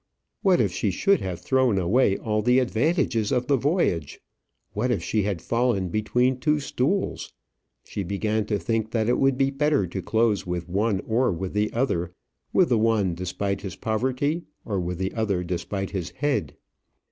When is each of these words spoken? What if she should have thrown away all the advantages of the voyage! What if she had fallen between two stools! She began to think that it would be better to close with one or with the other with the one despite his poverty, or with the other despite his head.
What 0.41 0.59
if 0.59 0.71
she 0.71 0.89
should 0.89 1.21
have 1.21 1.41
thrown 1.41 1.77
away 1.77 2.17
all 2.17 2.41
the 2.41 2.57
advantages 2.57 3.31
of 3.31 3.45
the 3.45 3.55
voyage! 3.55 4.19
What 4.73 4.89
if 4.89 5.03
she 5.03 5.21
had 5.21 5.43
fallen 5.43 5.89
between 5.89 6.39
two 6.39 6.59
stools! 6.59 7.31
She 7.85 8.01
began 8.01 8.47
to 8.47 8.57
think 8.57 8.89
that 8.93 9.07
it 9.07 9.19
would 9.19 9.37
be 9.37 9.51
better 9.51 9.85
to 9.85 10.01
close 10.01 10.43
with 10.43 10.67
one 10.67 11.01
or 11.01 11.31
with 11.31 11.53
the 11.53 11.71
other 11.71 12.15
with 12.51 12.69
the 12.69 12.79
one 12.79 13.13
despite 13.13 13.61
his 13.61 13.75
poverty, 13.75 14.41
or 14.65 14.79
with 14.79 14.97
the 14.97 15.13
other 15.13 15.43
despite 15.43 15.91
his 15.91 16.09
head. 16.09 16.55